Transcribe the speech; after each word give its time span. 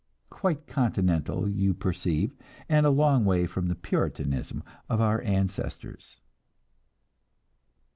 Quite 0.31 0.65
"continental," 0.65 1.47
you 1.47 1.75
perceive; 1.75 2.33
and 2.67 2.87
a 2.87 2.89
long 2.89 3.23
way 3.23 3.45
from 3.45 3.67
the 3.67 3.75
Puritanism 3.75 4.63
of 4.89 4.99
our 4.99 5.21
ancestors! 5.21 6.19